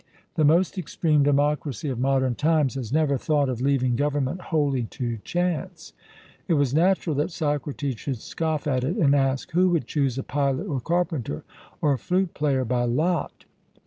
The 0.33 0.43
most 0.43 0.79
extreme 0.79 1.21
democracy 1.21 1.87
of 1.89 1.99
modern 1.99 2.33
times 2.33 2.73
has 2.73 2.91
never 2.91 3.19
thought 3.19 3.49
of 3.49 3.61
leaving 3.61 3.95
government 3.95 4.41
wholly 4.41 4.85
to 4.85 5.17
chance. 5.17 5.93
It 6.47 6.55
was 6.55 6.73
natural 6.73 7.15
that 7.17 7.29
Socrates 7.29 7.99
should 7.99 8.17
scoff 8.17 8.65
at 8.65 8.83
it, 8.83 8.97
and 8.97 9.13
ask, 9.13 9.51
'Who 9.51 9.69
would 9.69 9.85
choose 9.85 10.17
a 10.17 10.23
pilot 10.23 10.65
or 10.65 10.79
carpenter 10.81 11.43
or 11.83 11.95
flute 11.99 12.33
player 12.33 12.65
by 12.65 12.85
lot' 12.85 13.45
(Xen. 13.45 13.77